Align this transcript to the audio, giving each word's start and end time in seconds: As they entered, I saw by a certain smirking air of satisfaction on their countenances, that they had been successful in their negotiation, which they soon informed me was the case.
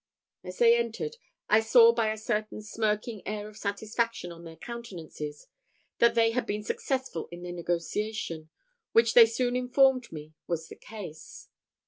As 0.43 0.57
they 0.57 0.75
entered, 0.75 1.17
I 1.47 1.59
saw 1.59 1.91
by 1.93 2.11
a 2.11 2.17
certain 2.17 2.63
smirking 2.63 3.21
air 3.27 3.47
of 3.47 3.55
satisfaction 3.55 4.31
on 4.31 4.43
their 4.45 4.55
countenances, 4.55 5.45
that 5.99 6.15
they 6.15 6.31
had 6.31 6.47
been 6.47 6.63
successful 6.63 7.27
in 7.31 7.43
their 7.43 7.51
negotiation, 7.53 8.49
which 8.93 9.13
they 9.13 9.27
soon 9.27 9.55
informed 9.55 10.11
me 10.11 10.33
was 10.47 10.69
the 10.69 10.75
case. 10.75 11.49